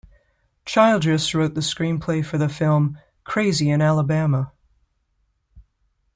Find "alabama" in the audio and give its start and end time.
3.83-4.51